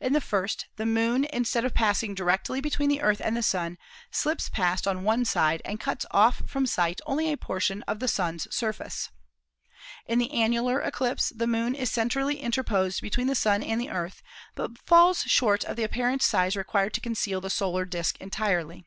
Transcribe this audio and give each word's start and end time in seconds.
In 0.00 0.12
the 0.12 0.20
first 0.20 0.66
the 0.76 0.86
Moon, 0.86 1.24
instead 1.32 1.64
of 1.64 1.74
passing 1.74 2.14
directly 2.14 2.60
between 2.60 2.88
the 2.88 3.00
Earth 3.00 3.20
and 3.20 3.36
the 3.36 3.42
Sun, 3.42 3.76
slips 4.12 4.48
past 4.48 4.86
on 4.86 5.02
one 5.02 5.24
side 5.24 5.62
and 5.64 5.80
cuts 5.80 6.06
off 6.12 6.44
from 6.48 6.64
sight 6.64 7.00
only 7.06 7.32
a 7.32 7.36
portion 7.36 7.82
of 7.88 7.98
the 7.98 8.06
Sun's 8.06 8.46
surface. 8.54 9.10
In 10.06 10.20
the 10.20 10.30
annular 10.32 10.80
eclipse 10.80 11.30
the 11.30 11.48
Moon 11.48 11.74
is 11.74 11.90
cen 11.90 12.08
trally 12.08 12.38
interposed 12.40 13.02
between 13.02 13.26
the 13.26 13.34
Sun 13.34 13.64
and 13.64 13.80
the 13.80 13.90
Earth, 13.90 14.22
but 14.54 14.78
falls 14.78 15.22
short 15.22 15.64
of 15.64 15.74
the 15.74 15.82
apparent 15.82 16.22
size 16.22 16.54
required 16.54 16.94
to 16.94 17.00
conceal 17.00 17.40
the 17.40 17.50
solar 17.50 17.84
disk 17.84 18.16
entirely. 18.20 18.84